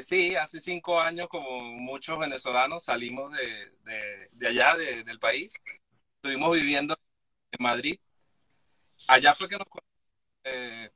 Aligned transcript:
Eh, 0.00 0.02
sí, 0.02 0.34
hace 0.34 0.60
cinco 0.60 0.98
años, 0.98 1.28
como 1.28 1.60
muchos 1.62 2.18
venezolanos, 2.18 2.84
salimos 2.84 3.32
de, 3.36 4.28
de, 4.32 4.48
allá, 4.48 4.74
del 4.76 5.18
país. 5.18 5.52
Estuvimos 6.16 6.58
viviendo 6.58 6.96
en 7.52 7.62
Madrid. 7.62 7.98
Allá 9.08 9.34
fue 9.34 9.48
que 9.48 9.58
nos... 9.58 9.66
Eh, 10.44 10.90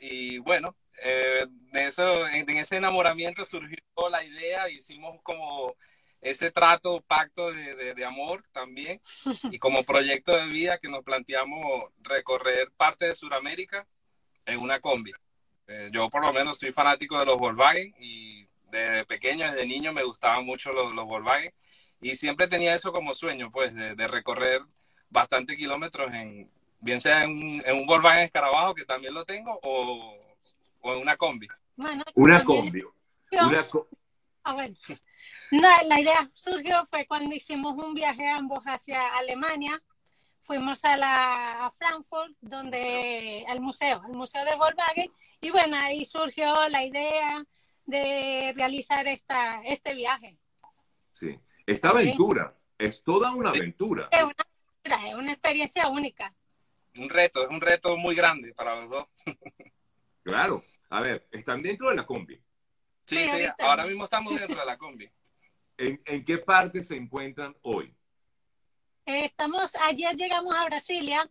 y 0.00 0.38
bueno, 0.38 0.76
eh, 1.04 1.46
de 1.48 1.86
eso, 1.88 2.26
en, 2.28 2.48
ese 2.50 2.76
enamoramiento 2.76 3.44
surgió 3.44 3.76
la 4.10 4.24
idea, 4.24 4.70
hicimos 4.70 5.20
como 5.22 5.76
ese 6.22 6.50
trato, 6.50 7.02
pacto 7.02 7.52
de, 7.52 7.94
de, 7.94 8.04
amor 8.04 8.44
también, 8.52 9.00
y 9.50 9.58
como 9.58 9.84
proyecto 9.84 10.34
de 10.34 10.46
vida 10.46 10.78
que 10.78 10.88
nos 10.88 11.04
planteamos 11.04 11.92
recorrer 11.98 12.72
parte 12.78 13.08
de 13.08 13.14
Sudamérica 13.14 13.86
en 14.46 14.58
una 14.58 14.80
combi. 14.80 15.12
Eh, 15.68 15.90
yo 15.92 16.08
por 16.08 16.22
lo 16.22 16.32
menos 16.32 16.58
soy 16.58 16.72
fanático 16.72 17.18
de 17.18 17.26
los 17.26 17.38
Volkswagen 17.38 17.94
y 18.00 18.46
desde 18.70 19.04
pequeño, 19.04 19.46
desde 19.46 19.66
niño 19.66 19.92
me 19.92 20.02
gustaban 20.02 20.44
mucho 20.44 20.72
los, 20.72 20.94
los 20.94 21.06
Volkswagen 21.06 21.52
y 22.00 22.16
siempre 22.16 22.48
tenía 22.48 22.74
eso 22.74 22.92
como 22.92 23.14
sueño, 23.14 23.50
pues, 23.50 23.74
de, 23.74 23.94
de 23.94 24.08
recorrer 24.08 24.62
bastante 25.10 25.56
kilómetros 25.56 26.12
en, 26.14 26.50
bien 26.80 27.00
sea 27.00 27.24
en 27.24 27.30
un, 27.30 27.62
en 27.64 27.76
un 27.76 27.86
Volkswagen 27.86 28.24
Escarabajo, 28.24 28.74
que 28.74 28.84
también 28.84 29.14
lo 29.14 29.24
tengo, 29.24 29.58
o, 29.62 30.16
o 30.80 30.94
en 30.94 31.02
una 31.02 31.16
combi. 31.16 31.48
una 32.14 32.44
combi. 32.44 32.82
Una 33.32 33.68
ah, 34.44 34.52
bueno. 34.54 34.76
la 35.50 36.00
idea 36.00 36.30
surgió 36.32 36.84
fue 36.86 37.06
cuando 37.06 37.34
hicimos 37.34 37.74
un 37.76 37.94
viaje 37.94 38.28
ambos 38.28 38.62
hacia 38.64 39.16
Alemania. 39.16 39.82
Fuimos 40.40 40.84
a, 40.84 40.96
la, 40.96 41.66
a 41.66 41.70
Frankfurt, 41.70 42.32
donde 42.40 43.44
al 43.48 43.60
museo, 43.60 44.00
al 44.04 44.12
museo 44.12 44.44
de 44.44 44.56
Volkswagen, 44.56 45.12
y 45.40 45.50
bueno, 45.50 45.76
ahí 45.76 46.04
surgió 46.04 46.68
la 46.68 46.84
idea 46.84 47.44
de 47.84 48.52
realizar 48.54 49.06
esta, 49.08 49.62
este 49.64 49.94
viaje. 49.94 50.38
Sí, 51.12 51.38
esta 51.66 51.90
aventura 51.90 52.54
es 52.78 53.02
toda 53.02 53.32
una 53.32 53.50
aventura. 53.50 54.08
Es 54.10 54.22
una, 54.22 55.08
es 55.08 55.14
una 55.14 55.32
experiencia 55.32 55.88
única 55.88 56.34
un 56.98 57.08
reto, 57.08 57.42
es 57.42 57.50
un 57.50 57.60
reto 57.60 57.96
muy 57.96 58.14
grande 58.14 58.52
para 58.54 58.74
los 58.76 58.90
dos. 58.90 59.06
claro. 60.22 60.62
A 60.90 61.00
ver, 61.00 61.28
están 61.30 61.62
dentro 61.62 61.90
de 61.90 61.96
la 61.96 62.06
combi. 62.06 62.40
Sí, 63.04 63.16
sí, 63.16 63.46
ahora 63.58 63.84
mismo 63.84 64.04
estamos 64.04 64.34
dentro 64.34 64.58
de 64.58 64.66
la 64.66 64.78
combi. 64.78 65.10
¿En, 65.76 66.24
qué 66.24 66.38
parte 66.38 66.82
se 66.82 66.96
encuentran 66.96 67.54
hoy? 67.62 67.94
Estamos, 69.38 69.72
ayer 69.76 70.16
llegamos 70.16 70.52
a 70.52 70.64
Brasilia. 70.64 71.30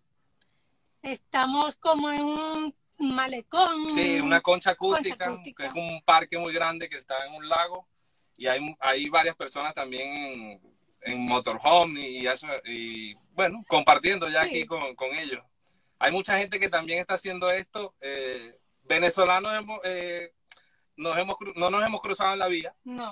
Estamos 1.01 1.75
como 1.75 2.09
en 2.09 2.23
un 2.23 2.75
malecón. 2.97 3.89
Sí, 3.93 4.21
una 4.21 4.39
concha 4.39 4.71
acústica, 4.71 5.33
que 5.57 5.65
es 5.65 5.73
un 5.73 6.01
parque 6.05 6.37
muy 6.37 6.53
grande 6.53 6.87
que 6.87 6.97
está 6.97 7.25
en 7.25 7.33
un 7.33 7.49
lago. 7.49 7.85
Y 8.37 8.47
hay, 8.47 8.75
hay 8.79 9.09
varias 9.09 9.35
personas 9.35 9.73
también 9.73 10.07
en, 10.07 10.61
en 11.01 11.27
motorhome 11.27 11.99
y 11.99 12.27
eso, 12.27 12.47
y 12.63 13.13
bueno, 13.33 13.63
compartiendo 13.67 14.29
ya 14.29 14.43
aquí 14.43 14.65
con, 14.65 14.95
con 14.95 15.13
ellos 15.13 15.43
hay 15.99 16.11
mucha 16.11 16.37
gente 16.37 16.59
que 16.59 16.69
también 16.69 16.99
está 16.99 17.15
haciendo 17.15 17.49
esto. 17.49 17.95
Eh, 18.01 18.55
venezolanos 18.83 19.51
hemos, 19.55 19.79
eh, 19.83 20.31
nos 20.95 21.17
hemos, 21.17 21.35
no 21.55 21.71
nos 21.71 21.83
hemos 21.83 22.01
cruzado 22.01 22.33
en 22.33 22.39
la 22.39 22.47
vía. 22.47 22.75
No. 22.83 23.11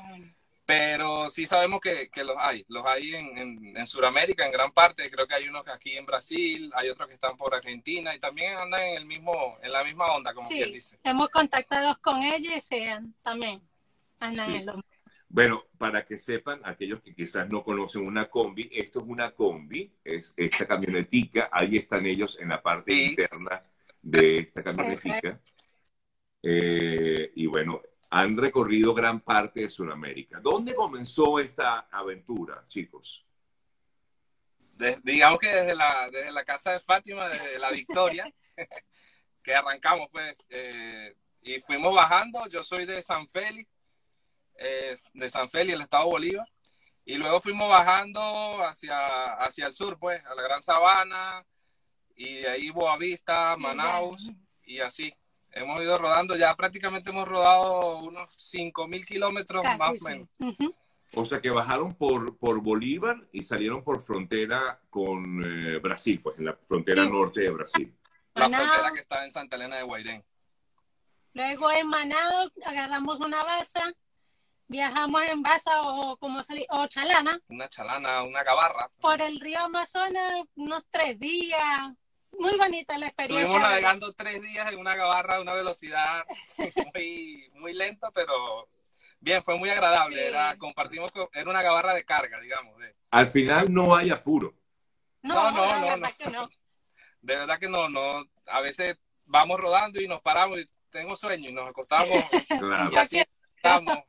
Pero 0.66 1.30
sí 1.30 1.46
sabemos 1.46 1.80
que, 1.80 2.10
que 2.10 2.24
los 2.24 2.36
hay. 2.40 2.66
Los 2.70 2.86
hay 2.86 3.14
en, 3.14 3.38
en, 3.38 3.78
en, 3.78 3.88
Sudamérica, 3.88 4.46
en 4.46 4.52
gran 4.52 4.72
parte. 4.72 5.12
Creo 5.12 5.28
que 5.28 5.36
hay 5.36 5.48
unos 5.48 5.68
aquí 5.68 5.96
en 5.96 6.06
Brasil, 6.06 6.72
hay 6.76 6.90
otros 6.90 7.08
que 7.08 7.14
están 7.14 7.38
por 7.38 7.54
Argentina 7.54 8.16
y 8.16 8.20
también 8.20 8.58
andan 8.58 8.82
en, 8.82 8.98
el 8.98 9.06
mismo, 9.06 9.58
en 9.62 9.72
la 9.72 9.84
misma 9.84 10.08
onda, 10.08 10.34
como 10.34 10.50
quien 10.50 10.74
dice. 10.74 10.98
Hemos 11.04 11.30
contactado 11.30 11.96
con 12.02 12.24
ellos 12.24 12.66
y 12.72 12.86
también 13.22 13.62
andan 14.20 14.56
en 14.56 14.66
lo 14.66 14.82
bueno, 15.36 15.66
para 15.78 16.06
que 16.06 16.18
sepan, 16.18 16.62
aquellos 16.64 17.02
que 17.02 17.14
quizás 17.14 17.50
no 17.50 17.62
conocen 17.62 18.06
una 18.06 18.30
combi, 18.30 18.70
esto 18.72 19.00
es 19.00 19.06
una 19.06 19.32
combi, 19.32 19.92
es 20.02 20.34
esta 20.38 20.66
camionetica, 20.66 21.50
ahí 21.52 21.76
están 21.76 22.06
ellos 22.06 22.38
en 22.40 22.48
la 22.48 22.62
parte 22.64 22.94
interna 22.94 23.62
de 24.02 24.38
esta 24.38 24.64
camionetica. 24.64 25.42
Eh, 26.42 27.34
y 27.36 27.48
bueno, 27.48 27.82
han 28.10 28.38
recorrido 28.38 28.94
gran 28.94 29.20
parte 29.20 29.62
de 29.62 29.70
Sudamérica. 29.70 30.40
¿Dónde 30.40 30.76
comenzó 30.76 31.40
esta 31.40 31.88
aventura, 31.92 32.64
chicos? 32.68 33.26
digamos 35.04 35.40
que 35.40 35.48
desde 35.48 35.76
la, 35.76 36.10
desde 36.12 36.32
la 36.32 36.44
casa 36.44 36.72
de 36.72 36.80
Fátima, 36.82 37.30
desde 37.30 37.60
la 37.60 37.72
Victoria, 37.72 38.32
que 39.44 39.56
arrancamos, 39.56 40.10
pues, 40.12 40.36
eh, 40.50 41.16
y 41.42 41.62
fuimos 41.62 41.96
bajando. 41.96 42.46
Yo 42.48 42.64
soy 42.64 42.86
de 42.86 43.02
San 43.02 43.28
Félix, 43.30 43.70
eh, 44.56 44.98
de 45.14 45.30
San 45.30 45.50
Félix, 45.50 45.76
el 45.76 45.82
estado 45.82 46.08
Bolívar, 46.08 46.48
y 47.06 47.16
luego 47.16 47.40
fuimos 47.40 47.70
bajando 47.70 48.22
hacia, 48.64 49.36
hacia 49.36 49.68
el 49.68 49.74
sur, 49.74 49.98
pues, 50.00 50.24
a 50.26 50.36
la 50.36 50.42
Gran 50.42 50.62
Sabana, 50.62 51.46
y 52.16 52.42
de 52.42 52.50
ahí 52.50 52.70
Boavista, 52.72 53.56
Manaus, 53.58 54.32
y 54.64 54.80
así. 54.80 55.14
Hemos 55.54 55.82
ido 55.82 55.98
rodando, 55.98 56.36
ya 56.36 56.54
prácticamente 56.56 57.10
hemos 57.10 57.28
rodado 57.28 58.00
unos 58.00 58.30
5.000 58.38 59.06
kilómetros 59.06 59.64
más 59.78 60.02
o 60.02 60.06
menos. 60.06 60.30
O 61.14 61.26
sea 61.26 61.40
que 61.40 61.50
bajaron 61.50 61.96
por, 61.96 62.38
por 62.38 62.62
Bolívar 62.62 63.18
y 63.32 63.44
salieron 63.44 63.84
por 63.84 64.02
frontera 64.02 64.80
con 64.90 65.42
eh, 65.44 65.80
Brasil, 65.80 66.20
pues 66.22 66.38
en 66.40 66.46
la 66.46 66.54
frontera 66.54 67.06
norte 67.06 67.42
de 67.42 67.52
Brasil. 67.52 67.96
La 68.34 68.50
frontera 68.50 68.92
que 68.94 69.00
está 69.00 69.24
en 69.24 69.32
Santa 69.32 69.56
Elena 69.56 69.78
de 69.78 69.84
Guairén. 69.84 70.24
Luego 71.34 71.72
en 71.72 71.88
Manaus 71.88 72.52
agarramos 72.66 73.20
una 73.20 73.44
balsa 73.44 73.94
viajamos 74.68 75.22
en 75.28 75.42
Basa 75.42 75.72
o 75.84 76.18
como 76.18 76.40
o 76.70 76.88
Chalana. 76.88 77.40
Una 77.50 77.70
chalana, 77.70 78.24
una 78.24 78.44
gabarra. 78.44 78.90
Por 79.00 79.22
el 79.22 79.40
río 79.40 79.60
Amazonas 79.60 80.44
unos 80.56 80.84
tres 80.90 81.20
días. 81.20 81.94
Muy 82.40 82.58
bonita 82.58 82.98
la 82.98 83.08
experiencia. 83.08 83.46
Estuvimos 83.46 83.70
navegando 83.70 84.14
tres 84.14 84.42
días 84.42 84.72
en 84.72 84.80
una 84.80 84.96
gabarra 84.96 85.36
a 85.36 85.42
una 85.42 85.54
velocidad 85.54 86.26
muy, 86.94 87.50
muy 87.56 87.74
lenta, 87.74 88.12
pero 88.12 88.70
bien, 89.20 89.44
fue 89.44 89.58
muy 89.58 89.70
agradable. 89.70 90.28
Era, 90.28 90.58
compartimos, 90.58 91.12
era 91.34 91.50
una 91.50 91.62
gabarra 91.62 91.94
de 91.94 92.04
carga, 92.04 92.40
digamos. 92.40 92.76
Al 93.12 93.30
final 93.30 93.74
no 93.74 93.96
hay 93.96 94.10
apuro. 94.10 94.54
No, 95.22 95.52
no, 95.52 95.66
no, 95.66 95.80
no, 95.80 95.88
verdad 95.88 96.14
Que 96.18 96.30
no. 96.30 96.48
De 97.22 97.36
verdad 97.36 97.60
que 97.60 97.70
no, 97.70 97.90
no. 97.90 98.24
A 98.48 98.62
veces 98.62 99.00
vamos 99.26 99.60
rodando 99.60 100.00
y 100.00 100.08
nos 100.08 100.22
paramos 100.22 100.60
y 100.60 100.70
tengo 100.90 101.16
sueño 101.16 101.50
y 101.50 101.54
nos 101.54 101.70
acostamos. 101.70 102.24
Y 102.92 102.96
así 102.96 103.22
estamos 103.56 104.00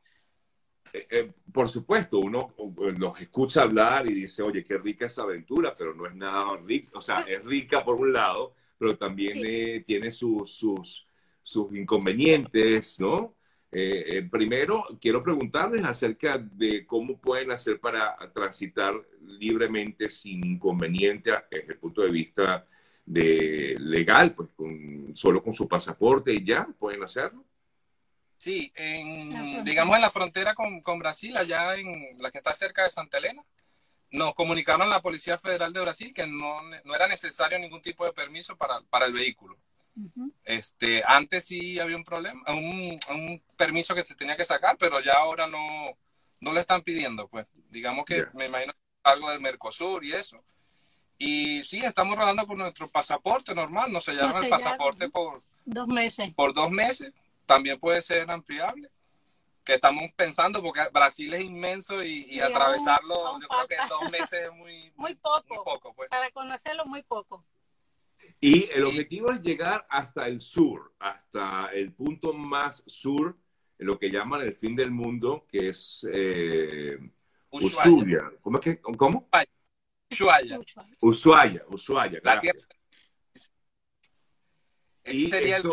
eh, 0.93 1.07
eh, 1.09 1.31
por 1.51 1.69
supuesto, 1.69 2.19
uno 2.19 2.53
los 2.97 3.19
escucha 3.19 3.63
hablar 3.63 4.09
y 4.09 4.13
dice, 4.13 4.41
oye, 4.41 4.63
qué 4.63 4.77
rica 4.77 5.05
esa 5.05 5.23
aventura, 5.23 5.73
pero 5.77 5.93
no 5.93 6.05
es 6.05 6.15
nada 6.15 6.57
rica, 6.65 6.89
o 6.93 7.01
sea, 7.01 7.19
es 7.21 7.43
rica 7.45 7.83
por 7.83 7.95
un 7.95 8.13
lado, 8.13 8.53
pero 8.77 8.97
también 8.97 9.39
eh, 9.43 9.83
tiene 9.85 10.11
sus, 10.11 10.51
sus, 10.51 11.07
sus, 11.41 11.75
inconvenientes, 11.75 12.99
¿no? 12.99 13.33
primero, 14.31 14.85
quiero 14.99 15.21
preguntarles 15.21 15.83
acerca 15.83 16.37
de 16.37 16.85
cómo 16.87 17.19
pueden 17.19 17.51
hacer 17.51 17.79
para 17.79 18.15
transitar 18.33 18.95
libremente 19.21 20.09
sin 20.09 20.43
inconveniente 20.43 21.31
desde 21.51 21.73
el 21.73 21.77
punto 21.77 22.01
de 22.01 22.09
vista 22.09 22.65
de 23.05 23.75
legal, 23.79 24.33
pues 24.33 24.49
con, 24.55 25.15
solo 25.15 25.41
con 25.43 25.53
su 25.53 25.67
pasaporte 25.67 26.33
y 26.33 26.43
ya 26.43 26.67
pueden 26.79 27.03
hacerlo. 27.03 27.43
Sí, 28.37 28.71
en, 28.75 29.63
digamos 29.63 29.95
en 29.95 30.01
la 30.01 30.11
frontera 30.11 30.53
con, 30.53 30.81
con, 30.81 30.99
Brasil, 30.99 31.35
allá 31.35 31.75
en 31.75 32.15
la 32.19 32.31
que 32.31 32.37
está 32.37 32.53
cerca 32.53 32.83
de 32.83 32.91
Santa 32.91 33.17
Elena, 33.17 33.43
nos 34.11 34.35
comunicaron 34.35 34.89
la 34.89 35.01
Policía 35.01 35.37
Federal 35.37 35.73
de 35.73 35.81
Brasil 35.81 36.13
que 36.13 36.27
no, 36.27 36.61
no 36.83 36.95
era 36.95 37.07
necesario 37.07 37.57
ningún 37.59 37.81
tipo 37.81 38.05
de 38.05 38.13
permiso 38.13 38.55
para, 38.55 38.81
para 38.89 39.05
el 39.05 39.13
vehículo. 39.13 39.57
este, 40.45 41.01
antes 41.05 41.45
sí 41.45 41.79
había 41.79 41.97
un 41.97 42.03
problema, 42.03 42.39
un, 42.49 42.99
un, 43.09 43.41
permiso 43.57 43.95
que 43.95 44.05
se 44.05 44.15
tenía 44.15 44.37
que 44.37 44.45
sacar, 44.45 44.77
pero 44.77 44.99
ya 45.01 45.13
ahora 45.13 45.47
no, 45.47 45.97
no 46.41 46.53
le 46.53 46.59
están 46.59 46.81
pidiendo, 46.81 47.27
pues. 47.27 47.47
Digamos 47.71 48.05
que 48.05 48.27
me 48.33 48.45
imagino 48.45 48.73
algo 49.03 49.31
del 49.31 49.41
Mercosur 49.41 50.05
y 50.05 50.13
eso. 50.13 50.43
Y 51.17 51.63
sí, 51.63 51.79
estamos 51.79 52.15
rodando 52.15 52.45
con 52.45 52.59
nuestro 52.59 52.87
pasaporte 52.89 53.55
normal, 53.55 53.91
nos 53.91 54.05
sellaron 54.05 54.43
el 54.43 54.49
pasaporte 54.49 55.09
por 55.09 55.41
dos 55.65 55.87
meses. 55.87 56.31
Por 56.35 56.53
dos 56.53 56.69
meses 56.69 57.11
también 57.47 57.79
puede 57.79 58.03
ser 58.03 58.29
ampliable. 58.29 58.87
Que 59.63 59.73
estamos 59.73 60.13
pensando, 60.13 60.61
porque 60.61 60.81
Brasil 60.93 61.33
es 61.33 61.41
inmenso 61.43 62.01
y, 62.01 62.39
atravesarlo, 62.39 63.37
yo 63.41 63.47
creo 63.47 63.67
que 63.67 63.75
dos 63.89 64.11
meses 64.11 64.43
es 64.43 64.51
muy, 64.53 64.93
muy 64.95 65.15
poco. 65.15 65.93
Pues. 65.93 66.09
Para 66.09 66.29
conocerlo, 66.31 66.85
muy 66.85 67.03
poco. 67.03 67.43
Y 68.39 68.69
el 68.71 68.85
objetivo 68.85 69.31
es 69.31 69.41
llegar 69.41 69.85
hasta 69.89 70.27
el 70.27 70.39
sur, 70.39 70.93
hasta 70.99 71.67
el 71.73 71.91
punto 71.93 72.33
más 72.33 72.83
sur, 72.85 73.35
lo 73.77 73.99
que 73.99 74.09
llaman 74.09 74.41
el 74.41 74.53
fin 74.53 74.75
del 74.75 74.91
mundo, 74.91 75.45
que 75.49 75.69
es 75.69 76.07
eh, 76.13 76.97
Ushuaia. 77.49 78.31
¿Cómo 78.41 78.59
es 78.59 78.63
que? 78.63 78.79
¿Cómo? 78.79 79.27
Ushuaia. 80.11 80.59
Ushuaia, 81.01 81.65
Ushuaia, 81.67 82.19
gracias. 82.21 82.55
y 85.05 85.27
sería 85.27 85.57
el 85.57 85.63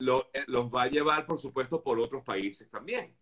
lo, 0.00 0.30
los 0.46 0.66
va 0.66 0.82
a 0.84 0.88
llevar, 0.88 1.26
por 1.26 1.38
supuesto, 1.38 1.82
por 1.82 1.98
otros 1.98 2.24
países 2.24 2.68
también. 2.70 3.16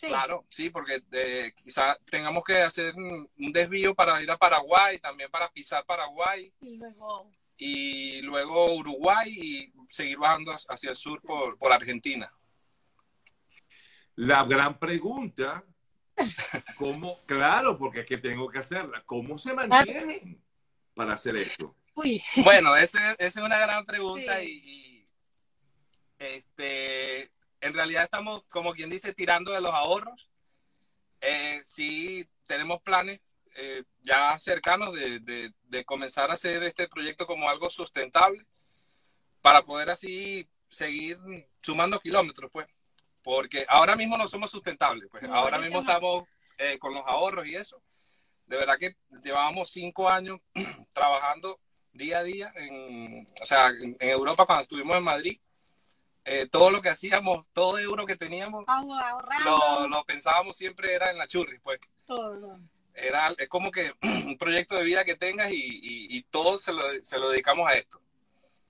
Claro, 0.00 0.44
sí, 0.50 0.70
porque 0.70 1.02
eh, 1.12 1.52
quizá 1.54 1.96
tengamos 2.10 2.42
que 2.44 2.58
hacer 2.58 2.94
un 2.94 3.52
desvío 3.52 3.94
para 3.94 4.20
ir 4.22 4.30
a 4.30 4.36
Paraguay, 4.36 4.98
también 4.98 5.30
para 5.30 5.50
pisar 5.50 5.84
Paraguay. 5.84 6.52
Y 6.60 6.76
luego... 6.76 7.30
Y 7.56 8.20
luego 8.22 8.74
Uruguay 8.74 9.30
y 9.30 9.72
seguir 9.88 10.18
bajando 10.18 10.52
hacia 10.68 10.90
el 10.90 10.96
sur 10.96 11.22
por, 11.22 11.56
por 11.56 11.72
Argentina. 11.72 12.32
La 14.16 14.44
gran 14.44 14.78
pregunta, 14.80 15.64
¿cómo? 16.76 17.14
Claro, 17.26 17.78
porque 17.78 18.00
es 18.00 18.06
que 18.06 18.18
tengo 18.18 18.48
que 18.48 18.58
hacerla. 18.58 19.04
¿Cómo 19.06 19.38
se 19.38 19.54
mantienen 19.54 20.42
para 20.94 21.14
hacer 21.14 21.36
esto? 21.36 21.76
Bueno, 22.42 22.76
esa 22.76 23.12
es 23.18 23.36
una 23.36 23.58
gran 23.58 23.84
pregunta 23.84 24.42
y, 24.42 24.93
este, 26.24 27.30
en 27.60 27.74
realidad 27.74 28.04
estamos, 28.04 28.42
como 28.48 28.72
quien 28.72 28.90
dice, 28.90 29.14
tirando 29.14 29.52
de 29.52 29.60
los 29.60 29.72
ahorros. 29.72 30.28
Eh, 31.20 31.60
sí, 31.64 32.28
tenemos 32.46 32.82
planes 32.82 33.20
eh, 33.56 33.84
ya 34.02 34.38
cercanos 34.38 34.92
de, 34.94 35.20
de, 35.20 35.84
comenzar 35.84 36.30
a 36.30 36.34
hacer 36.34 36.62
este 36.64 36.88
proyecto 36.88 37.26
como 37.26 37.48
algo 37.48 37.70
sustentable 37.70 38.44
para 39.42 39.62
poder 39.62 39.90
así 39.90 40.48
seguir 40.68 41.18
sumando 41.62 42.00
kilómetros, 42.00 42.50
pues 42.50 42.66
porque 43.22 43.64
ahora 43.68 43.96
mismo 43.96 44.18
no 44.18 44.28
somos 44.28 44.50
sustentables, 44.50 45.08
pues 45.10 45.24
ahora 45.24 45.58
mismo 45.58 45.80
estamos 45.80 46.24
eh, 46.58 46.78
con 46.78 46.94
los 46.94 47.02
ahorros 47.06 47.48
y 47.48 47.56
eso. 47.56 47.82
De 48.46 48.56
verdad 48.56 48.76
que 48.78 48.96
llevábamos 49.22 49.70
cinco 49.70 50.08
años 50.10 50.40
trabajando 50.92 51.56
día 51.92 52.18
a 52.18 52.22
día, 52.22 52.52
en, 52.56 53.26
o 53.40 53.46
sea, 53.46 53.68
en, 53.68 53.96
Europa 54.00 54.46
cuando 54.46 54.62
estuvimos 54.62 54.96
en 54.96 55.04
Madrid, 55.04 55.40
eh, 56.24 56.48
todo 56.50 56.70
lo 56.70 56.80
que 56.80 56.88
hacíamos, 56.88 57.46
todo 57.52 57.78
euro 57.78 58.06
que 58.06 58.16
teníamos, 58.16 58.64
lo, 59.44 59.88
lo, 59.88 60.04
pensábamos 60.04 60.56
siempre 60.56 60.94
era 60.94 61.10
en 61.10 61.18
la 61.18 61.26
churri, 61.26 61.58
pues. 61.58 61.78
Todo. 62.06 62.58
Era, 62.94 63.34
es 63.38 63.48
como 63.48 63.70
que 63.70 63.92
un 64.02 64.38
proyecto 64.38 64.76
de 64.76 64.84
vida 64.84 65.04
que 65.04 65.16
tengas 65.16 65.50
y, 65.52 65.56
y, 65.56 66.16
y 66.16 66.22
todo 66.22 66.58
se 66.58 66.72
lo, 66.72 66.82
se 67.02 67.18
lo 67.18 67.30
dedicamos 67.30 67.68
a 67.68 67.74
esto. 67.74 68.00